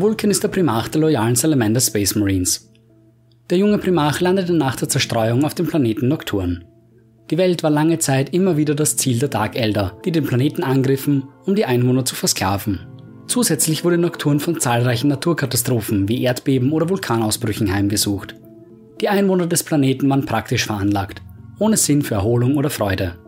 Vulcan 0.00 0.30
ist 0.30 0.44
der 0.44 0.48
Primarch 0.48 0.86
der 0.90 1.00
loyalen 1.00 1.34
Salamander 1.34 1.80
Space 1.80 2.14
Marines. 2.14 2.70
Der 3.50 3.58
junge 3.58 3.78
Primarch 3.78 4.20
landete 4.20 4.52
nach 4.52 4.76
der 4.76 4.88
Zerstreuung 4.88 5.44
auf 5.44 5.54
dem 5.54 5.66
Planeten 5.66 6.06
Nocturne. 6.06 6.60
Die 7.32 7.36
Welt 7.36 7.64
war 7.64 7.70
lange 7.70 7.98
Zeit 7.98 8.32
immer 8.32 8.56
wieder 8.56 8.76
das 8.76 8.96
Ziel 8.96 9.18
der 9.18 9.28
Dark 9.28 9.56
Elder, 9.56 9.98
die 10.04 10.12
den 10.12 10.22
Planeten 10.22 10.62
angriffen, 10.62 11.24
um 11.46 11.56
die 11.56 11.64
Einwohner 11.64 12.04
zu 12.04 12.14
versklaven. 12.14 12.86
Zusätzlich 13.26 13.84
wurde 13.84 13.98
Nocturne 13.98 14.38
von 14.38 14.60
zahlreichen 14.60 15.08
Naturkatastrophen 15.08 16.08
wie 16.08 16.22
Erdbeben 16.22 16.70
oder 16.70 16.88
Vulkanausbrüchen 16.88 17.72
heimgesucht. 17.74 18.36
Die 19.00 19.08
Einwohner 19.08 19.48
des 19.48 19.64
Planeten 19.64 20.08
waren 20.08 20.26
praktisch 20.26 20.64
veranlagt, 20.64 21.22
ohne 21.58 21.76
Sinn 21.76 22.02
für 22.02 22.14
Erholung 22.14 22.56
oder 22.56 22.70
Freude. 22.70 23.18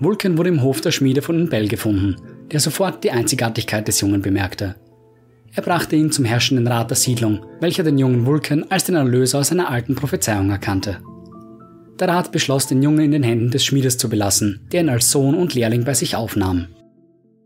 Vulcan 0.00 0.36
wurde 0.36 0.48
im 0.48 0.62
Hof 0.62 0.80
der 0.80 0.90
Schmiede 0.90 1.22
von 1.22 1.48
Bell 1.48 1.68
gefunden, 1.68 2.16
der 2.50 2.58
sofort 2.58 3.04
die 3.04 3.12
Einzigartigkeit 3.12 3.86
des 3.86 4.00
Jungen 4.00 4.20
bemerkte. 4.20 4.74
Er 5.54 5.62
brachte 5.62 5.96
ihn 5.96 6.10
zum 6.10 6.24
herrschenden 6.24 6.66
Rat 6.66 6.88
der 6.88 6.96
Siedlung, 6.96 7.44
welcher 7.60 7.82
den 7.82 7.98
jungen 7.98 8.24
Vulcan 8.24 8.64
als 8.70 8.84
den 8.84 8.94
Erlöser 8.94 9.38
aus 9.38 9.52
einer 9.52 9.68
alten 9.68 9.94
Prophezeiung 9.94 10.48
erkannte. 10.48 10.98
Der 12.00 12.08
Rat 12.08 12.32
beschloss, 12.32 12.66
den 12.66 12.82
Jungen 12.82 13.04
in 13.04 13.12
den 13.12 13.22
Händen 13.22 13.50
des 13.50 13.64
Schmiedes 13.64 13.98
zu 13.98 14.08
belassen, 14.08 14.66
der 14.72 14.80
ihn 14.80 14.88
als 14.88 15.10
Sohn 15.10 15.34
und 15.34 15.54
Lehrling 15.54 15.84
bei 15.84 15.92
sich 15.92 16.16
aufnahm. 16.16 16.68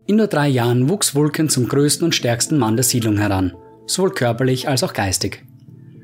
In 0.05 0.15
nur 0.15 0.27
drei 0.27 0.47
Jahren 0.47 0.87
wuchs 0.87 1.15
Vulcan 1.15 1.49
zum 1.49 1.67
größten 1.67 2.05
und 2.05 2.15
stärksten 2.15 2.57
Mann 2.57 2.77
der 2.77 2.85
Siedlung 2.85 3.17
heran, 3.17 3.53
sowohl 3.87 4.11
körperlich 4.11 4.69
als 4.69 4.83
auch 4.83 4.93
geistig. 4.93 5.43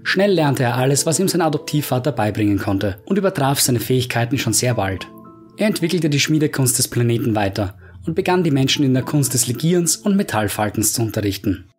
Schnell 0.04 0.34
lernte 0.34 0.64
er 0.64 0.76
alles, 0.76 1.06
was 1.06 1.20
ihm 1.20 1.30
sein 1.30 1.40
Adoptivvater 1.40 2.12
beibringen 2.12 2.60
konnte 2.60 3.02
und 3.06 3.18
übertraf 3.18 3.62
seine 3.62 3.80
Fähigkeiten 3.80 4.38
schon 4.38 4.52
sehr 4.52 4.74
bald. 4.74 5.08
Er 5.56 5.68
entwickelte 5.68 6.10
die 6.10 6.20
Schmiedekunst 6.20 6.78
des 6.78 6.90
Planeten 6.90 7.34
weiter 7.34 7.78
und 8.06 8.16
begann 8.16 8.44
die 8.44 8.52
Menschen 8.52 8.84
in 8.84 8.94
der 8.94 9.04
Kunst 9.04 9.34
des 9.34 9.48
Legierens 9.48 9.96
und 9.96 10.18
Metallfaltens 10.18 10.92
zu 10.92 11.02
unterrichten. 11.02 11.70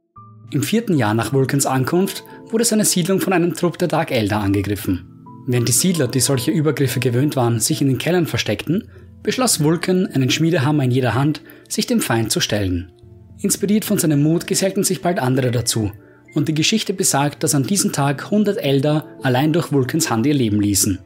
Im 0.54 0.62
vierten 0.62 0.96
Jahr 0.96 1.14
nach 1.14 1.32
Vulcans 1.32 1.66
Ankunft 1.66 2.22
wurde 2.48 2.64
seine 2.64 2.84
Siedlung 2.84 3.20
von 3.20 3.32
einem 3.32 3.54
Trupp 3.54 3.76
der 3.76 3.88
Dark 3.88 4.12
Elder 4.12 4.38
angegriffen. 4.38 5.05
Während 5.48 5.66
die 5.66 5.72
Siedler, 5.72 6.06
die 6.06 6.20
solche 6.20 6.52
Übergriffe 6.52 7.00
gewöhnt 7.00 7.34
waren, 7.34 7.58
sich 7.58 7.83
in 7.83 7.88
den 7.88 7.98
Kellern 7.98 8.27
versteckten, 8.27 8.88
beschloss 9.24 9.64
Vulcan, 9.64 10.06
einen 10.06 10.30
Schmiedehammer 10.30 10.84
in 10.84 10.92
jeder 10.92 11.14
Hand, 11.14 11.42
sich 11.69 11.86
dem 11.86 12.00
Feind 12.00 12.30
zu 12.30 12.38
stellen. 12.38 12.92
Inspiriert 13.41 13.84
von 13.84 13.98
seinem 13.98 14.22
Mut 14.22 14.46
gesellten 14.46 14.84
sich 14.84 15.02
bald 15.02 15.19
andere 15.19 15.50
dazu, 15.50 15.91
und 16.34 16.46
die 16.46 16.55
Geschichte 16.55 16.94
besagt, 16.94 17.42
dass 17.42 17.56
an 17.56 17.64
diesem 17.64 17.91
Tag 17.91 18.27
100 18.27 18.56
Elder 18.56 19.08
allein 19.24 19.52
durch 19.52 19.72
Vulcans 19.72 20.08
Hand 20.08 20.24
ihr 20.24 20.34
Leben 20.34 20.61
ließen. 20.61 21.00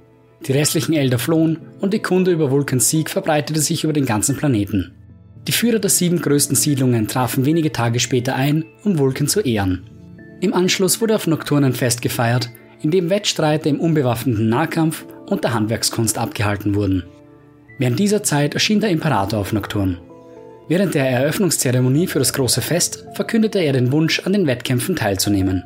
Die 0.47 0.53
restlichen 0.53 0.93
Elder 0.93 1.19
flohen 1.19 1.59
und 1.81 1.95
die 1.95 2.03
Kunde 2.03 2.33
über 2.33 2.51
Vulcans 2.51 2.91
Sieg 2.91 3.09
verbreitete 3.09 3.61
sich 3.61 3.83
über 3.83 3.95
den 3.95 4.05
ganzen 4.05 4.37
Planeten. 4.37 4.93
Die 5.47 5.53
Führer 5.53 5.79
der 5.79 5.91
sieben 5.91 6.21
größten 6.21 6.57
Siedlungen 6.57 7.09
trafen 7.09 7.47
wenige 7.47 7.73
Tage 7.73 8.01
später 8.01 8.35
ein, 8.35 8.65
um 8.85 8.99
Vulcan 8.99 9.29
zu 9.29 9.41
ehren. 9.41 9.89
Im 10.41 10.55
Anschluss 10.55 11.01
wurde 11.01 11.15
auf 11.15 11.27
Nocturnen 11.27 11.73
Fest 11.73 12.03
gefeiert, 12.03 12.51
in 12.83 12.91
dem 12.91 13.11
Wettstreite 13.11 13.69
im 13.69 13.81
unbewaffneten 13.81 14.49
Nahkampf 14.49 15.05
und 15.27 15.45
der 15.45 15.55
Handwerkskunst 15.55 16.19
abgehalten 16.19 16.75
wurden. 16.75 17.05
Während 17.79 17.99
dieser 17.99 18.23
Zeit 18.23 18.55
erschien 18.55 18.81
der 18.81 18.91
Imperator 18.91 19.41
auf 19.41 19.53
Nocturne. 19.53 19.99
Während 20.69 20.95
der 20.95 21.09
Eröffnungszeremonie 21.09 22.07
für 22.07 22.19
das 22.19 22.33
große 22.33 22.61
Fest 22.61 23.07
verkündete 23.15 23.59
er 23.59 23.73
den 23.73 23.91
Wunsch, 23.91 24.21
an 24.27 24.33
den 24.33 24.47
Wettkämpfen 24.47 24.97
teilzunehmen. 24.97 25.65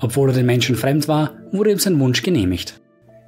Obwohl 0.00 0.30
er 0.30 0.34
den 0.34 0.46
Menschen 0.46 0.76
fremd 0.76 1.08
war, 1.08 1.32
wurde 1.50 1.70
ihm 1.72 1.78
sein 1.78 1.98
Wunsch 1.98 2.22
genehmigt. 2.22 2.80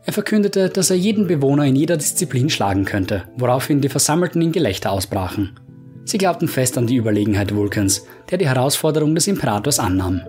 Er 0.07 0.13
verkündete, 0.13 0.71
dass 0.71 0.91
er 0.91 0.97
jeden 0.97 1.27
Bewohner 1.27 1.65
in 1.65 1.77
jeder 1.77 1.97
Disziplin 1.97 2.49
schlagen 2.49 2.85
könnte, 2.85 3.25
woraufhin 3.37 3.81
die 3.81 3.89
Versammelten 3.89 4.41
in 4.41 4.53
Gelächter 4.53 4.93
ausbrachen. 4.93 5.59
Sie 6.05 6.19
glaubten 6.19 6.49
fest 6.49 6.79
an 6.79 6.87
die 6.87 6.97
Überlegenheit 6.97 7.55
Vulkans, 7.55 8.07
der 8.31 8.39
die 8.39 8.49
Herausforderung 8.49 9.15
des 9.15 9.27
Imperators 9.27 9.79
annahm. 9.79 10.23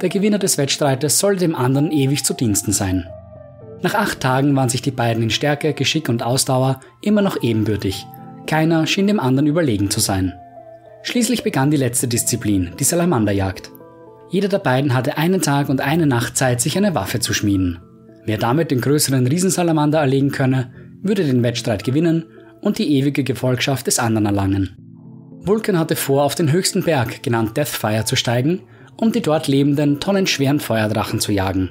Der 0.00 0.08
Gewinner 0.08 0.38
des 0.38 0.56
Wettstreites 0.56 1.18
soll 1.18 1.36
dem 1.36 1.54
anderen 1.54 1.90
ewig 1.90 2.24
zu 2.24 2.32
Diensten 2.32 2.72
sein. 2.72 3.06
Nach 3.82 3.94
acht 3.94 4.20
Tagen 4.20 4.54
waren 4.56 4.68
sich 4.68 4.82
die 4.82 4.90
beiden 4.90 5.22
in 5.22 5.30
Stärke, 5.30 5.74
Geschick 5.74 6.08
und 6.08 6.22
Ausdauer 6.22 6.80
immer 7.02 7.22
noch 7.22 7.42
ebenbürtig. 7.42 8.06
Keiner 8.46 8.86
schien 8.86 9.06
dem 9.06 9.20
anderen 9.20 9.46
überlegen 9.46 9.90
zu 9.90 10.00
sein. 10.00 10.34
Schließlich 11.02 11.42
begann 11.42 11.70
die 11.70 11.76
letzte 11.76 12.08
Disziplin, 12.08 12.72
die 12.78 12.84
Salamanderjagd. 12.84 13.70
Jeder 14.30 14.48
der 14.48 14.58
beiden 14.58 14.94
hatte 14.94 15.18
einen 15.18 15.42
Tag 15.42 15.68
und 15.68 15.80
eine 15.80 16.06
Nacht 16.06 16.36
Zeit, 16.36 16.60
sich 16.60 16.76
eine 16.76 16.94
Waffe 16.94 17.20
zu 17.20 17.34
schmieden. 17.34 17.80
Wer 18.30 18.38
damit 18.38 18.70
den 18.70 18.80
größeren 18.80 19.26
Riesensalamander 19.26 19.98
erlegen 19.98 20.30
könne, 20.30 20.72
würde 21.02 21.24
den 21.24 21.42
Wettstreit 21.42 21.82
gewinnen 21.82 22.26
und 22.60 22.78
die 22.78 22.96
ewige 22.96 23.24
Gefolgschaft 23.24 23.88
des 23.88 23.98
anderen 23.98 24.26
erlangen. 24.26 24.76
Vulcan 25.40 25.76
hatte 25.76 25.96
vor, 25.96 26.22
auf 26.22 26.36
den 26.36 26.52
höchsten 26.52 26.84
Berg, 26.84 27.24
genannt 27.24 27.56
Deathfire, 27.56 28.04
zu 28.04 28.14
steigen 28.14 28.60
um 29.00 29.10
die 29.10 29.20
dort 29.20 29.48
lebenden 29.48 29.98
tonnenschweren 29.98 30.60
Feuerdrachen 30.60 31.18
zu 31.18 31.32
jagen. 31.32 31.70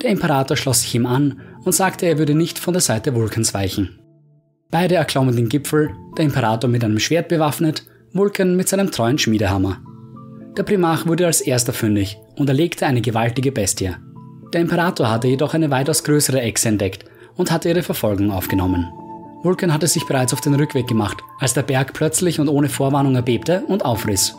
Der 0.00 0.10
Imperator 0.10 0.56
schloss 0.56 0.82
sich 0.82 0.94
ihm 0.94 1.04
an 1.04 1.40
und 1.64 1.72
sagte, 1.72 2.06
er 2.06 2.16
würde 2.16 2.36
nicht 2.36 2.60
von 2.60 2.74
der 2.74 2.80
Seite 2.80 3.16
Vulkans 3.16 3.52
weichen. 3.52 3.98
Beide 4.70 4.94
erklommen 4.94 5.34
den 5.34 5.48
Gipfel, 5.48 5.90
der 6.16 6.26
Imperator 6.26 6.70
mit 6.70 6.84
einem 6.84 7.00
Schwert 7.00 7.26
bewaffnet, 7.26 7.82
Vulkan 8.12 8.54
mit 8.54 8.68
seinem 8.68 8.92
treuen 8.92 9.18
Schmiedehammer. 9.18 9.78
Der 10.56 10.62
Primarch 10.62 11.08
wurde 11.08 11.26
als 11.26 11.40
erster 11.40 11.72
fündig 11.72 12.18
und 12.36 12.48
erlegte 12.48 12.86
eine 12.86 13.00
gewaltige 13.00 13.50
Bestie. 13.50 13.96
Der 14.52 14.62
Imperator 14.62 15.10
hatte 15.10 15.28
jedoch 15.28 15.54
eine 15.54 15.70
weitaus 15.70 16.04
größere 16.04 16.40
Echse 16.40 16.68
entdeckt 16.68 17.04
und 17.36 17.50
hatte 17.50 17.68
ihre 17.68 17.82
Verfolgung 17.82 18.30
aufgenommen. 18.30 18.90
Vulkan 19.42 19.72
hatte 19.72 19.86
sich 19.86 20.06
bereits 20.06 20.32
auf 20.32 20.40
den 20.40 20.54
Rückweg 20.54 20.86
gemacht, 20.86 21.18
als 21.38 21.54
der 21.54 21.62
Berg 21.62 21.92
plötzlich 21.92 22.40
und 22.40 22.48
ohne 22.48 22.68
Vorwarnung 22.68 23.14
erbebte 23.14 23.62
und 23.68 23.84
aufriss. 23.84 24.36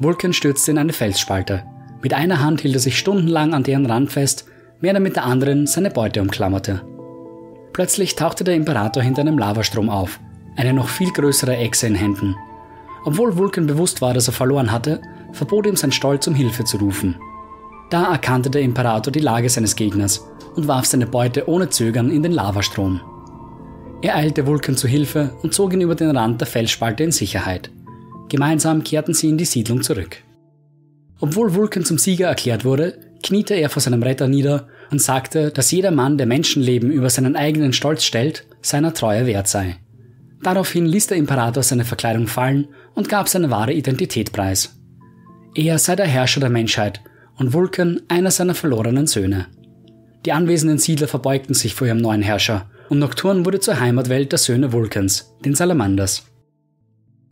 Vulcan 0.00 0.32
stürzte 0.32 0.72
in 0.72 0.78
eine 0.78 0.92
Felsspalte. 0.92 1.64
Mit 2.02 2.12
einer 2.12 2.42
Hand 2.42 2.62
hielt 2.62 2.74
er 2.74 2.80
sich 2.80 2.98
stundenlang 2.98 3.54
an 3.54 3.62
deren 3.62 3.86
Rand 3.86 4.10
fest, 4.10 4.46
während 4.80 4.96
er 4.98 5.02
mit 5.02 5.16
der 5.16 5.24
anderen 5.24 5.66
seine 5.66 5.90
Beute 5.90 6.20
umklammerte. 6.20 6.82
Plötzlich 7.72 8.16
tauchte 8.16 8.42
der 8.42 8.54
Imperator 8.54 9.02
hinter 9.02 9.20
einem 9.20 9.38
Lavastrom 9.38 9.90
auf, 9.90 10.18
eine 10.56 10.72
noch 10.72 10.88
viel 10.88 11.12
größere 11.12 11.56
Echse 11.56 11.86
in 11.86 11.94
Händen. 11.94 12.36
Obwohl 13.04 13.36
Vulcan 13.36 13.66
bewusst 13.66 14.00
war, 14.02 14.14
dass 14.14 14.28
er 14.28 14.32
verloren 14.32 14.72
hatte, 14.72 15.00
verbot 15.32 15.66
ihm 15.66 15.76
sein 15.76 15.92
Stolz, 15.92 16.26
um 16.26 16.34
Hilfe 16.34 16.64
zu 16.64 16.78
rufen. 16.78 17.16
Da 17.90 18.12
erkannte 18.12 18.50
der 18.50 18.62
Imperator 18.62 19.12
die 19.12 19.20
Lage 19.20 19.48
seines 19.48 19.76
Gegners 19.76 20.26
und 20.56 20.66
warf 20.66 20.86
seine 20.86 21.06
Beute 21.06 21.48
ohne 21.48 21.70
Zögern 21.70 22.10
in 22.10 22.22
den 22.22 22.32
Lavastrom. 22.32 23.00
Er 24.02 24.16
eilte 24.16 24.46
Vulcan 24.46 24.76
zu 24.76 24.88
Hilfe 24.88 25.30
und 25.42 25.54
zog 25.54 25.72
ihn 25.72 25.80
über 25.80 25.94
den 25.94 26.16
Rand 26.16 26.40
der 26.40 26.48
Felsspalte 26.48 27.04
in 27.04 27.12
Sicherheit. 27.12 27.70
Gemeinsam 28.28 28.82
kehrten 28.82 29.14
sie 29.14 29.28
in 29.28 29.38
die 29.38 29.44
Siedlung 29.44 29.82
zurück. 29.82 30.18
Obwohl 31.20 31.54
Vulcan 31.54 31.84
zum 31.84 31.96
Sieger 31.96 32.26
erklärt 32.26 32.64
wurde, 32.64 32.98
kniete 33.22 33.54
er 33.54 33.70
vor 33.70 33.80
seinem 33.80 34.02
Retter 34.02 34.28
nieder 34.28 34.68
und 34.90 35.00
sagte, 35.00 35.50
dass 35.50 35.70
jeder 35.70 35.90
Mann, 35.90 36.18
der 36.18 36.26
Menschenleben 36.26 36.90
über 36.90 37.08
seinen 37.08 37.36
eigenen 37.36 37.72
Stolz 37.72 38.04
stellt, 38.04 38.46
seiner 38.60 38.92
Treue 38.92 39.26
wert 39.26 39.48
sei. 39.48 39.76
Daraufhin 40.42 40.86
ließ 40.86 41.06
der 41.06 41.16
Imperator 41.16 41.62
seine 41.62 41.84
Verkleidung 41.84 42.26
fallen 42.26 42.68
und 42.94 43.08
gab 43.08 43.28
seine 43.28 43.50
wahre 43.50 43.72
Identität 43.72 44.32
preis. 44.32 44.76
Er 45.54 45.78
sei 45.78 45.96
der 45.96 46.06
Herrscher 46.06 46.40
der 46.40 46.50
Menschheit 46.50 47.00
und 47.36 47.52
Vulcan 47.52 48.02
einer 48.08 48.30
seiner 48.30 48.54
verlorenen 48.54 49.06
Söhne. 49.06 49.46
Die 50.24 50.32
anwesenden 50.32 50.78
Siedler 50.78 51.08
verbeugten 51.08 51.54
sich 51.54 51.74
vor 51.74 51.86
ihrem 51.86 51.98
neuen 51.98 52.22
Herrscher 52.22 52.68
und 52.88 52.98
Nocturne 52.98 53.44
wurde 53.44 53.60
zur 53.60 53.80
Heimatwelt 53.80 54.32
der 54.32 54.38
Söhne 54.38 54.72
Vulcans, 54.72 55.34
den 55.44 55.54
Salamanders. 55.54 56.24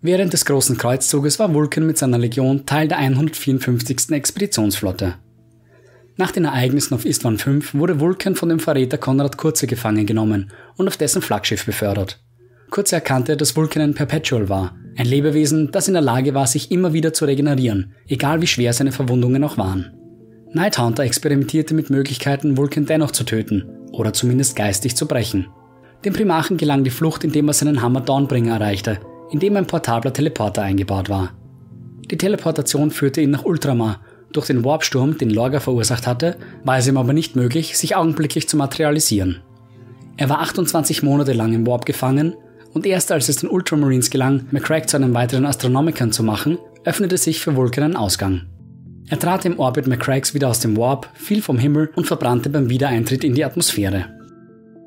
Während 0.00 0.32
des 0.32 0.44
Großen 0.44 0.76
Kreuzzuges 0.76 1.38
war 1.38 1.54
Vulcan 1.54 1.86
mit 1.86 1.96
seiner 1.96 2.18
Legion 2.18 2.66
Teil 2.66 2.88
der 2.88 2.98
154. 2.98 4.10
Expeditionsflotte. 4.10 5.14
Nach 6.16 6.30
den 6.30 6.44
Ereignissen 6.44 6.94
auf 6.94 7.04
Istvan 7.04 7.38
V 7.38 7.78
wurde 7.78 7.98
Vulcan 7.98 8.36
von 8.36 8.48
dem 8.48 8.60
Verräter 8.60 8.98
Konrad 8.98 9.36
Kurze 9.36 9.66
gefangen 9.66 10.06
genommen 10.06 10.52
und 10.76 10.86
auf 10.86 10.96
dessen 10.96 11.22
Flaggschiff 11.22 11.64
befördert. 11.64 12.22
Kurze 12.70 12.96
erkannte, 12.96 13.36
dass 13.36 13.56
Vulcan 13.56 13.82
ein 13.82 13.94
Perpetual 13.94 14.48
war, 14.48 14.76
ein 14.96 15.06
Lebewesen, 15.06 15.70
das 15.72 15.88
in 15.88 15.94
der 15.94 16.02
Lage 16.02 16.34
war, 16.34 16.46
sich 16.46 16.70
immer 16.70 16.92
wieder 16.92 17.12
zu 17.12 17.24
regenerieren, 17.24 17.94
egal 18.06 18.40
wie 18.40 18.46
schwer 18.46 18.72
seine 18.72 18.92
Verwundungen 18.92 19.42
auch 19.44 19.58
waren. 19.58 19.92
Nighthunter 20.52 21.02
experimentierte 21.02 21.74
mit 21.74 21.90
Möglichkeiten, 21.90 22.56
Vulcan 22.56 22.86
dennoch 22.86 23.10
zu 23.10 23.24
töten 23.24 23.64
oder 23.90 24.12
zumindest 24.12 24.54
geistig 24.54 24.96
zu 24.96 25.06
brechen. 25.06 25.48
Dem 26.04 26.12
Primachen 26.12 26.56
gelang 26.56 26.84
die 26.84 26.90
Flucht, 26.90 27.24
indem 27.24 27.48
er 27.48 27.54
seinen 27.54 27.82
Hammer 27.82 28.02
Dawnbringer 28.02 28.54
erreichte, 28.54 29.00
in 29.32 29.40
dem 29.40 29.56
ein 29.56 29.66
portabler 29.66 30.12
Teleporter 30.12 30.62
eingebaut 30.62 31.08
war. 31.08 31.32
Die 32.10 32.18
Teleportation 32.18 32.90
führte 32.90 33.20
ihn 33.20 33.30
nach 33.30 33.44
Ultramar. 33.44 34.00
Durch 34.32 34.46
den 34.46 34.64
Warpsturm, 34.64 35.18
den 35.18 35.30
Lorga 35.30 35.58
verursacht 35.58 36.06
hatte, 36.06 36.36
war 36.62 36.78
es 36.78 36.86
ihm 36.86 36.98
aber 36.98 37.12
nicht 37.12 37.34
möglich, 37.34 37.76
sich 37.76 37.96
augenblicklich 37.96 38.48
zu 38.48 38.56
materialisieren. 38.56 39.42
Er 40.16 40.28
war 40.28 40.40
28 40.40 41.02
Monate 41.02 41.32
lang 41.32 41.52
im 41.52 41.66
Warp 41.66 41.86
gefangen 41.86 42.34
und 42.74 42.84
erst 42.84 43.10
als 43.12 43.28
es 43.28 43.36
den 43.36 43.48
Ultramarines 43.48 44.10
gelang, 44.10 44.46
McCrack 44.50 44.88
zu 44.88 44.96
einem 44.96 45.14
weiteren 45.14 45.46
Astronomikern 45.46 46.12
zu 46.12 46.22
machen, 46.22 46.58
öffnete 46.84 47.16
sich 47.16 47.40
für 47.40 47.56
Vulcan 47.56 47.84
ein 47.84 47.96
Ausgang. 47.96 48.42
Er 49.08 49.18
trat 49.18 49.44
im 49.44 49.58
Orbit 49.58 49.86
McCracks 49.86 50.34
wieder 50.34 50.48
aus 50.48 50.60
dem 50.60 50.76
Warp, 50.76 51.08
fiel 51.14 51.40
vom 51.40 51.58
Himmel 51.58 51.90
und 51.94 52.06
verbrannte 52.06 52.50
beim 52.50 52.68
Wiedereintritt 52.68 53.22
in 53.22 53.34
die 53.34 53.44
Atmosphäre. 53.44 54.06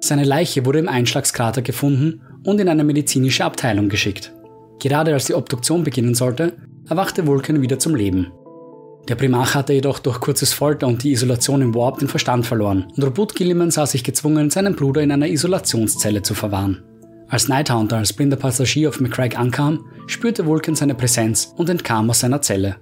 Seine 0.02 0.26
Leiche 0.26 0.66
wurde 0.66 0.80
im 0.80 0.90
Einschlagskrater 0.90 1.62
gefunden 1.62 2.22
und 2.44 2.60
in 2.60 2.70
eine 2.70 2.84
medizinische 2.84 3.46
Abteilung 3.46 3.90
geschickt. 3.90 4.34
Gerade 4.80 5.14
als 5.14 5.26
die 5.26 5.34
Obduktion 5.34 5.84
beginnen 5.84 6.14
sollte, 6.14 6.54
erwachte 6.90 7.26
Vulcan 7.26 7.62
wieder 7.62 7.80
zum 7.80 7.96
Leben. 7.96 8.32
Der 9.08 9.16
Primarch 9.16 9.56
hatte 9.56 9.74
jedoch 9.74 10.00
durch 10.00 10.20
kurzes 10.20 10.52
Folter 10.52 10.88
und 10.88 11.04
die 11.04 11.14
Isolation 11.14 11.62
im 11.62 11.74
Warp 11.74 12.00
den 12.00 12.10
Verstand 12.10 12.46
verloren 12.46 12.88
und 12.96 13.04
Robot 13.04 13.36
Gilliman 13.36 13.72
sah 13.72 13.86
sich 13.86 14.04
gezwungen, 14.04 14.50
seinen 14.50 14.76
Bruder 14.76 15.02
in 15.02 15.12
einer 15.12 15.28
Isolationszelle 15.28 16.22
zu 16.24 16.34
verwahren. 16.34 16.84
Als 17.30 17.50
Nighthaunter 17.50 17.98
als 17.98 18.14
blinder 18.14 18.38
Passagier 18.38 18.90
auf 18.90 19.02
McCrack 19.02 19.38
ankam, 19.38 19.86
spürte 20.08 20.46
Vulcan 20.46 20.76
seine 20.76 20.96
Präsenz 20.96 21.54
und 21.58 21.70
entkam 21.70 22.10
aus 22.10 22.22
seiner 22.22 22.42
Zelle. 22.42 22.78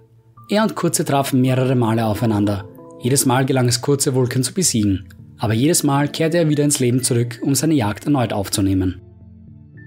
Er 0.49 0.61
und 0.61 0.75
Kurze 0.75 1.03
trafen 1.03 1.41
mehrere 1.41 1.75
Male 1.75 2.05
aufeinander. 2.05 2.69
Jedes 3.01 3.25
Mal 3.25 3.45
gelang 3.45 3.67
es 3.67 3.81
Kurze, 3.81 4.13
Vulcan 4.13 4.43
zu 4.43 4.53
besiegen. 4.53 5.09
Aber 5.39 5.53
jedes 5.53 5.83
Mal 5.83 6.07
kehrte 6.07 6.37
er 6.37 6.49
wieder 6.49 6.63
ins 6.63 6.79
Leben 6.79 7.01
zurück, 7.01 7.39
um 7.41 7.55
seine 7.55 7.73
Jagd 7.73 8.05
erneut 8.05 8.33
aufzunehmen. 8.33 9.01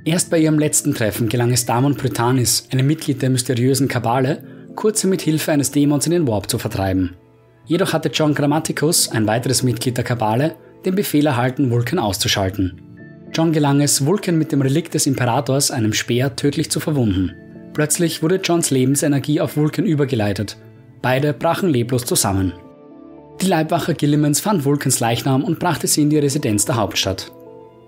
Erst 0.05 0.31
bei 0.31 0.38
ihrem 0.38 0.58
letzten 0.58 0.94
Treffen 0.94 1.28
gelang 1.28 1.52
es 1.52 1.64
Damon 1.64 1.96
Prytanis, 1.96 2.66
einem 2.72 2.87
Mitglied 2.87 3.22
der 3.22 3.31
mysteriösen 3.31 3.88
Kabale, 3.88 4.43
Kurze 4.75 5.06
mit 5.06 5.22
Hilfe 5.22 5.52
eines 5.52 5.70
Dämons 5.70 6.06
in 6.06 6.12
den 6.12 6.26
Warp 6.26 6.50
zu 6.50 6.58
vertreiben. 6.58 7.14
Jedoch 7.66 7.93
hatte 7.93 8.08
John 8.08 8.34
Grammaticus, 8.34 9.11
ein 9.11 9.26
weiteres 9.26 9.62
Mitglied 9.62 9.96
der 9.96 10.04
Kabale, 10.04 10.56
den 10.84 10.94
Befehl 10.94 11.26
erhalten, 11.26 11.70
Vulcan 11.70 11.99
auszuschalten. 11.99 12.81
John 13.38 13.52
gelang 13.52 13.81
es, 13.81 14.05
Vulcan 14.05 14.37
mit 14.37 14.50
dem 14.50 14.62
Relikt 14.62 14.94
des 14.94 15.06
Imperators, 15.06 15.70
einem 15.70 15.93
Speer, 15.93 16.35
tödlich 16.35 16.73
zu 16.73 16.81
verwunden. 16.81 17.37
Plötzlich 17.73 18.20
wurde 18.20 18.40
Johns 18.43 18.73
Lebensenergie 18.73 19.40
auf 19.40 19.56
Vulcan 19.56 19.87
übergeleitet. 19.87 20.56
Beide 21.02 21.32
brachen 21.32 21.69
leblos 21.69 22.05
zusammen. 22.05 22.52
Die 23.40 23.46
Leibwache 23.46 23.94
Gillimans 23.94 24.40
fand 24.40 24.64
Vulcans 24.64 24.99
Leichnam 24.99 25.44
und 25.44 25.61
brachte 25.61 25.87
sie 25.87 26.02
in 26.02 26.11
die 26.11 26.19
Residenz 26.19 26.64
der 26.64 26.75
Hauptstadt. 26.75 27.31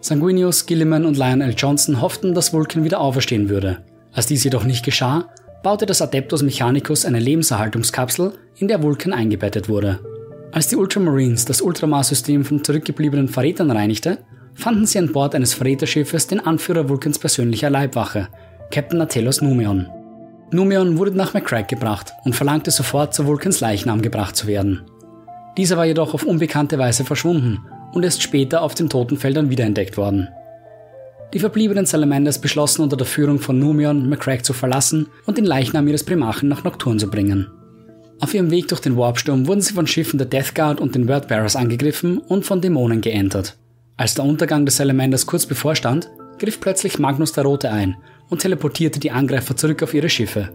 Sanguinius, 0.00 0.66
Gilliman 0.66 1.04
und 1.04 1.16
Lionel 1.16 1.54
Johnson 1.56 2.00
hofften, 2.00 2.32
dass 2.32 2.52
Vulcan 2.52 2.84
wieder 2.84 3.00
auferstehen 3.00 3.48
würde. 3.48 3.78
Als 4.12 4.26
dies 4.26 4.44
jedoch 4.44 4.62
nicht 4.62 4.84
geschah, 4.84 5.30
baute 5.64 5.84
das 5.84 6.00
Adeptus 6.00 6.44
Mechanicus 6.44 7.04
eine 7.04 7.18
Lebenserhaltungskapsel, 7.18 8.34
in 8.58 8.68
der 8.68 8.84
Vulcan 8.84 9.12
eingebettet 9.12 9.68
wurde. 9.68 9.98
Als 10.52 10.68
die 10.68 10.76
Ultramarines 10.76 11.44
das 11.44 11.60
Ultramar-System 11.60 12.44
von 12.44 12.62
zurückgebliebenen 12.62 13.26
Verrätern 13.26 13.72
reinigte, 13.72 14.18
fanden 14.54 14.86
sie 14.86 14.98
an 14.98 15.12
Bord 15.12 15.34
eines 15.34 15.54
Verräterschiffes 15.54 16.26
den 16.26 16.40
Anführer 16.40 16.88
Vulcans 16.88 17.18
persönlicher 17.18 17.70
Leibwache, 17.70 18.28
Captain 18.70 19.00
Atelos 19.00 19.40
Numeon. 19.40 19.88
Numeon 20.52 20.98
wurde 20.98 21.12
nach 21.12 21.34
McCrack 21.34 21.68
gebracht 21.68 22.12
und 22.24 22.34
verlangte 22.34 22.70
sofort 22.70 23.14
zu 23.14 23.26
Vulcans 23.26 23.60
Leichnam 23.60 24.02
gebracht 24.02 24.36
zu 24.36 24.46
werden. 24.46 24.82
Dieser 25.56 25.76
war 25.76 25.86
jedoch 25.86 26.14
auf 26.14 26.24
unbekannte 26.24 26.78
Weise 26.78 27.04
verschwunden 27.04 27.58
und 27.92 28.04
ist 28.04 28.22
später 28.22 28.62
auf 28.62 28.74
den 28.74 28.88
Totenfeldern 28.88 29.50
wiederentdeckt 29.50 29.96
worden. 29.96 30.28
Die 31.32 31.38
verbliebenen 31.38 31.86
Salamanders 31.86 32.40
beschlossen 32.40 32.82
unter 32.82 32.96
der 32.96 33.06
Führung 33.06 33.38
von 33.38 33.58
Numeon, 33.58 34.08
McCrack 34.08 34.44
zu 34.44 34.52
verlassen 34.52 35.06
und 35.26 35.38
den 35.38 35.44
Leichnam 35.44 35.86
ihres 35.86 36.04
Primachen 36.04 36.48
nach 36.48 36.64
Nocturne 36.64 36.98
zu 36.98 37.08
bringen. 37.08 37.46
Auf 38.20 38.34
ihrem 38.34 38.50
Weg 38.50 38.68
durch 38.68 38.80
den 38.80 38.96
Warpsturm 38.96 39.46
wurden 39.46 39.60
sie 39.60 39.72
von 39.72 39.86
Schiffen 39.86 40.18
der 40.18 40.26
Death 40.26 40.54
Guard 40.54 40.80
und 40.80 40.94
den 40.94 41.08
Wordbearers 41.08 41.56
angegriffen 41.56 42.18
und 42.18 42.44
von 42.44 42.60
Dämonen 42.60 43.00
geentert. 43.00 43.56
Als 44.00 44.14
der 44.14 44.24
Untergang 44.24 44.64
des 44.64 44.78
Salamanders 44.78 45.26
kurz 45.26 45.44
bevorstand, 45.44 46.10
griff 46.38 46.58
plötzlich 46.58 46.98
Magnus 46.98 47.34
der 47.34 47.44
Rote 47.44 47.70
ein 47.70 47.98
und 48.30 48.40
teleportierte 48.40 48.98
die 48.98 49.10
Angreifer 49.10 49.58
zurück 49.58 49.82
auf 49.82 49.92
ihre 49.92 50.08
Schiffe. 50.08 50.48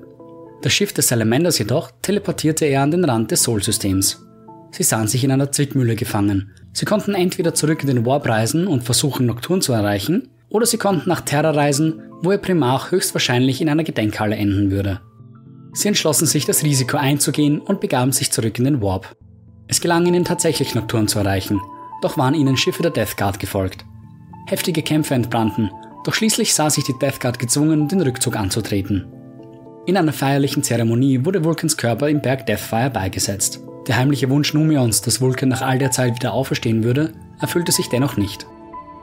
Das 0.64 0.74
Schiff 0.74 0.94
des 0.94 1.10
Salamanders 1.10 1.60
jedoch 1.60 1.92
teleportierte 2.02 2.66
er 2.66 2.82
an 2.82 2.90
den 2.90 3.06
Rand 3.06 3.30
des 3.30 3.44
Sol-Systems. 3.44 4.26
Sie 4.72 4.82
sahen 4.82 5.08
sich 5.08 5.24
in 5.24 5.32
einer 5.32 5.52
Zwickmühle 5.52 5.96
gefangen. 5.96 6.54
Sie 6.74 6.86
konnten 6.86 7.14
entweder 7.14 7.54
zurück 7.54 7.84
in 7.84 7.88
den 7.88 8.04
Warp 8.04 8.28
reisen 8.28 8.66
und 8.66 8.84
versuchen, 8.84 9.28
Nocturne 9.28 9.62
zu 9.62 9.74
erreichen, 9.74 10.28
oder 10.50 10.66
sie 10.66 10.80
konnten 10.80 11.08
nach 11.08 11.22
Terra 11.22 11.52
reisen, 11.52 12.02
wo 12.24 12.32
ihr 12.32 12.40
Primarch 12.40 12.90
höchstwahrscheinlich 12.90 13.62
in 13.62 13.70
einer 13.70 13.84
Gedenkhalle 13.84 14.38
enden 14.38 14.72
würde. 14.72 15.02
Sie 15.72 15.88
entschlossen 15.88 16.26
sich, 16.26 16.46
das 16.46 16.64
Risiko 16.64 16.98
einzugehen 16.98 17.62
und 17.62 17.80
begaben 17.80 18.12
sich 18.12 18.32
zurück 18.32 18.58
in 18.58 18.66
den 18.66 18.82
Warp. 18.82 19.16
Es 19.68 19.82
gelang 19.82 20.08
ihnen 20.08 20.26
tatsächlich 20.26 20.74
Nocturne 20.74 21.06
zu 21.06 21.20
erreichen, 21.20 21.62
doch 22.02 22.18
waren 22.18 22.34
ihnen 22.34 22.58
Schiffe 22.58 22.82
der 22.82 22.92
Death 22.92 23.18
Guard 23.18 23.40
gefolgt. 23.40 23.86
Heftige 24.48 24.84
Kämpfe 24.84 25.14
entbrannten, 25.14 25.72
doch 26.04 26.14
schließlich 26.14 26.54
sah 26.54 26.70
sich 26.70 26.84
die 26.84 26.98
Death 27.00 27.20
Guard 27.20 27.40
gezwungen, 27.40 27.88
den 27.88 28.02
Rückzug 28.02 28.36
anzutreten. 28.36 29.08
In 29.88 29.98
einer 29.98 30.14
feierlichen 30.14 30.64
Zeremonie 30.64 31.26
wurde 31.26 31.44
Vulcans 31.44 31.78
Körper 31.78 32.10
im 32.10 32.22
Berg 32.22 32.46
Deathfire 32.46 32.90
beigesetzt. 32.90 33.60
Der 33.88 33.98
heimliche 33.98 34.30
Wunsch 34.30 34.54
Numions, 34.54 35.02
dass 35.02 35.22
Vulcan 35.22 35.50
nach 35.50 35.62
all 35.62 35.78
der 35.78 35.92
Zeit 35.92 36.16
wieder 36.16 36.34
auferstehen 36.34 36.84
würde, 36.84 37.14
erfüllte 37.40 37.72
sich 37.72 37.90
dennoch 37.90 38.18
nicht. 38.18 38.48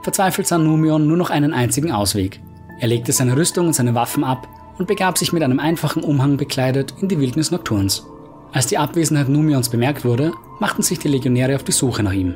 Verzweifelt 0.01 0.47
sah 0.47 0.57
Numion 0.57 1.07
nur 1.07 1.15
noch 1.15 1.29
einen 1.29 1.53
einzigen 1.53 1.91
Ausweg. 1.91 2.41
Er 2.79 2.89
legte 2.89 3.13
seine 3.13 3.37
Rüstung 3.37 3.67
und 3.67 3.73
seine 3.73 3.95
Waffen 3.95 4.25
ab 4.25 4.47
und 4.77 4.87
begab 4.87 5.17
sich 5.17 5.31
mit 5.31 5.43
einem 5.43 5.59
einfachen 5.59 6.03
Umhang 6.03 6.35
bekleidet 6.35 6.93
in 7.01 7.07
die 7.07 7.19
Wildnis 7.19 7.51
Nocturns. 7.51 8.05
Als 8.51 8.67
die 8.67 8.77
Abwesenheit 8.77 9.29
Numions 9.29 9.69
bemerkt 9.69 10.03
wurde, 10.03 10.33
machten 10.59 10.81
sich 10.81 10.99
die 10.99 11.07
Legionäre 11.07 11.55
auf 11.55 11.63
die 11.63 11.71
Suche 11.71 12.03
nach 12.03 12.13
ihm. 12.13 12.35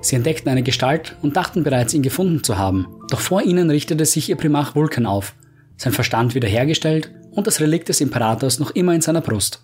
Sie 0.00 0.16
entdeckten 0.16 0.50
eine 0.50 0.62
Gestalt 0.62 1.16
und 1.22 1.36
dachten 1.36 1.64
bereits, 1.64 1.92
ihn 1.92 2.02
gefunden 2.02 2.44
zu 2.44 2.56
haben. 2.56 2.86
Doch 3.10 3.20
vor 3.20 3.42
ihnen 3.42 3.70
richtete 3.70 4.04
sich 4.04 4.28
ihr 4.28 4.36
Primarch 4.36 4.74
Vulkan 4.74 5.06
auf, 5.06 5.34
sein 5.76 5.92
Verstand 5.92 6.34
wiederhergestellt 6.34 7.10
und 7.30 7.46
das 7.46 7.60
Relikt 7.60 7.88
des 7.88 8.00
Imperators 8.00 8.58
noch 8.58 8.70
immer 8.72 8.94
in 8.94 9.00
seiner 9.00 9.20
Brust. 9.20 9.62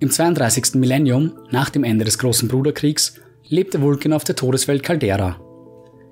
Im 0.00 0.10
32. 0.10 0.74
Millennium, 0.74 1.32
nach 1.50 1.70
dem 1.70 1.82
Ende 1.82 2.04
des 2.04 2.18
Großen 2.18 2.48
Bruderkriegs, 2.48 3.14
lebte 3.48 3.80
Vulkan 3.80 4.12
auf 4.12 4.24
der 4.24 4.36
Todeswelt 4.36 4.82
Caldera. 4.82 5.40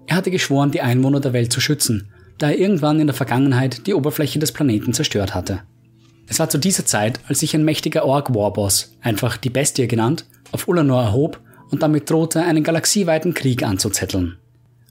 Er 0.07 0.17
hatte 0.17 0.31
geschworen, 0.31 0.71
die 0.71 0.81
Einwohner 0.81 1.21
der 1.21 1.33
Welt 1.33 1.53
zu 1.53 1.61
schützen, 1.61 2.13
da 2.39 2.51
er 2.51 2.59
irgendwann 2.59 3.01
in 3.01 3.07
der 3.07 3.15
Vergangenheit 3.15 3.87
die 3.87 3.95
Oberfläche 3.95 4.39
des 4.39 4.53
Planeten 4.53 4.93
zerstört 4.93 5.35
hatte. 5.35 5.61
Es 6.29 6.39
war 6.39 6.49
zu 6.49 6.59
dieser 6.59 6.85
Zeit, 6.85 7.21
als 7.29 7.41
sich 7.41 7.55
ein 7.55 7.65
mächtiger 7.65 8.05
Ork-Warboss, 8.05 8.97
einfach 9.01 9.37
die 9.37 9.51
Bestie 9.51 9.87
genannt, 9.87 10.27
auf 10.53 10.67
Ulanor 10.67 11.03
erhob 11.03 11.41
und 11.71 11.83
damit 11.83 12.11
drohte, 12.11 12.43
einen 12.43 12.65
galaxieweiten 12.65 13.35
Krieg 13.35 13.63
anzuzetteln. 13.63 14.37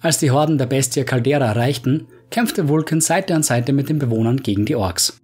Als 0.02 0.20
die 0.20 0.32
Horden 0.32 0.58
der 0.58 0.68
Bestie 0.68 1.04
Caldera 1.04 1.46
erreichten, 1.46 2.08
kämpfte 2.30 2.68
Vulcan 2.68 3.02
Seite 3.02 3.34
an 3.34 3.44
Seite 3.44 3.74
mit 3.74 3.90
den 3.90 4.00
Bewohnern 4.00 4.38
gegen 4.38 4.66
die 4.66 4.76
Orks. 4.76 5.20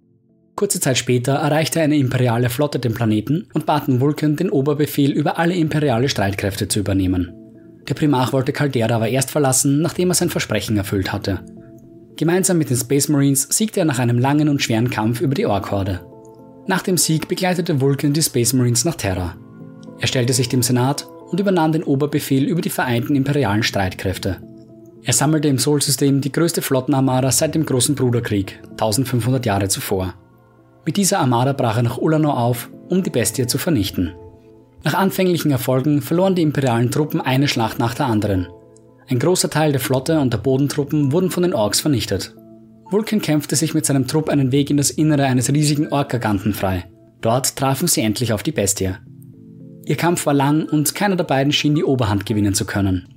Kurze 0.56 0.80
Zeit 0.80 0.98
später 0.98 1.34
erreichte 1.34 1.80
eine 1.80 1.96
imperiale 1.96 2.50
Flotte 2.50 2.78
den 2.78 2.94
Planeten 2.94 3.48
und 3.54 3.66
baten 3.66 4.00
Vulcan, 4.00 4.36
den 4.36 4.50
Oberbefehl 4.50 5.10
über 5.10 5.38
alle 5.38 5.54
imperiale 5.54 6.08
Streitkräfte 6.08 6.68
zu 6.68 6.80
übernehmen. 6.80 7.32
Der 7.88 7.94
Primarch 7.94 8.32
wollte 8.32 8.52
Caldera 8.52 8.96
aber 8.96 9.08
erst 9.08 9.30
verlassen, 9.30 9.80
nachdem 9.80 10.10
er 10.10 10.14
sein 10.14 10.30
Versprechen 10.30 10.76
erfüllt 10.76 11.12
hatte. 11.12 11.44
Gemeinsam 12.16 12.58
mit 12.58 12.70
den 12.70 12.76
Space 12.76 13.08
Marines 13.08 13.48
siegte 13.50 13.80
er 13.80 13.86
nach 13.86 13.98
einem 13.98 14.18
langen 14.18 14.48
und 14.48 14.62
schweren 14.62 14.90
Kampf 14.90 15.20
über 15.20 15.34
die 15.34 15.46
Ork-Horde. 15.46 16.00
Nach 16.66 16.82
dem 16.82 16.96
Sieg 16.96 17.26
begleitete 17.26 17.80
Vulcan 17.80 18.12
die 18.12 18.22
Space 18.22 18.52
Marines 18.52 18.84
nach 18.84 18.94
Terra. 18.94 19.36
Er 19.98 20.06
stellte 20.06 20.32
sich 20.32 20.48
dem 20.48 20.62
Senat 20.62 21.06
und 21.32 21.40
übernahm 21.40 21.72
den 21.72 21.82
Oberbefehl 21.82 22.44
über 22.44 22.60
die 22.60 22.70
vereinten 22.70 23.16
imperialen 23.16 23.62
Streitkräfte. 23.62 24.42
Er 25.02 25.12
sammelte 25.12 25.48
im 25.48 25.58
Sol-System 25.58 26.20
die 26.20 26.30
größte 26.30 26.62
Flottenarmada 26.62 27.32
seit 27.32 27.56
dem 27.56 27.66
Großen 27.66 27.96
Bruderkrieg, 27.96 28.60
1500 28.72 29.44
Jahre 29.44 29.68
zuvor. 29.68 30.14
Mit 30.84 30.96
dieser 30.96 31.18
Armada 31.18 31.52
brach 31.52 31.78
er 31.78 31.82
nach 31.82 31.98
Ulanor 31.98 32.38
auf, 32.38 32.70
um 32.88 33.02
die 33.02 33.10
Bestie 33.10 33.46
zu 33.46 33.58
vernichten. 33.58 34.14
Nach 34.84 34.94
anfänglichen 34.94 35.50
Erfolgen 35.50 36.02
verloren 36.02 36.34
die 36.34 36.42
imperialen 36.42 36.90
Truppen 36.90 37.20
eine 37.20 37.48
Schlacht 37.48 37.78
nach 37.78 37.94
der 37.94 38.06
anderen. 38.06 38.48
Ein 39.08 39.18
großer 39.18 39.50
Teil 39.50 39.72
der 39.72 39.80
Flotte 39.80 40.20
und 40.20 40.32
der 40.32 40.38
Bodentruppen 40.38 41.12
wurden 41.12 41.30
von 41.30 41.42
den 41.42 41.54
Orks 41.54 41.80
vernichtet. 41.80 42.34
Vulcan 42.90 43.22
kämpfte 43.22 43.56
sich 43.56 43.74
mit 43.74 43.86
seinem 43.86 44.06
Trupp 44.06 44.28
einen 44.28 44.52
Weg 44.52 44.70
in 44.70 44.76
das 44.76 44.90
Innere 44.90 45.24
eines 45.24 45.52
riesigen 45.52 45.88
Ork-Giganten 45.88 46.52
frei. 46.52 46.84
Dort 47.20 47.56
trafen 47.56 47.88
sie 47.88 48.02
endlich 48.02 48.32
auf 48.32 48.42
die 48.42 48.52
Bestie. 48.52 48.96
Ihr 49.84 49.96
Kampf 49.96 50.26
war 50.26 50.34
lang 50.34 50.68
und 50.68 50.94
keiner 50.94 51.16
der 51.16 51.24
beiden 51.24 51.52
schien 51.52 51.74
die 51.74 51.84
Oberhand 51.84 52.26
gewinnen 52.26 52.54
zu 52.54 52.64
können. 52.64 53.08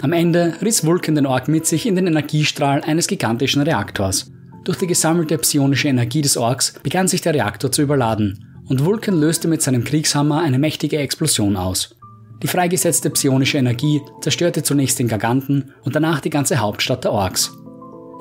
Am 0.00 0.12
Ende 0.12 0.54
riss 0.62 0.84
Vulcan 0.84 1.14
den 1.14 1.26
Ork 1.26 1.48
mit 1.48 1.66
sich 1.66 1.86
in 1.86 1.96
den 1.96 2.06
Energiestrahl 2.06 2.82
eines 2.82 3.06
gigantischen 3.06 3.62
Reaktors. 3.62 4.30
Durch 4.64 4.78
die 4.78 4.86
gesammelte 4.86 5.38
psionische 5.38 5.88
Energie 5.88 6.22
des 6.22 6.36
Orks 6.36 6.74
begann 6.82 7.08
sich 7.08 7.20
der 7.20 7.34
Reaktor 7.34 7.72
zu 7.72 7.82
überladen 7.82 8.44
und 8.68 8.84
Vulcan 8.84 9.18
löste 9.18 9.48
mit 9.48 9.62
seinem 9.62 9.84
Kriegshammer 9.84 10.40
eine 10.40 10.58
mächtige 10.58 10.98
Explosion 10.98 11.56
aus. 11.56 11.96
Die 12.42 12.48
freigesetzte 12.48 13.10
psionische 13.10 13.58
Energie 13.58 14.00
zerstörte 14.20 14.62
zunächst 14.62 14.98
den 14.98 15.08
Giganten 15.08 15.72
und 15.82 15.96
danach 15.96 16.20
die 16.20 16.30
ganze 16.30 16.58
Hauptstadt 16.58 17.04
der 17.04 17.12
Orks. 17.12 17.52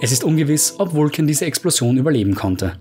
Es 0.02 0.12
ist 0.12 0.24
ungewiss, 0.24 0.76
ob 0.80 0.94
Vulcan 0.94 1.28
diese 1.28 1.46
Explosion 1.46 1.98
überleben 1.98 2.34
konnte. 2.34 2.74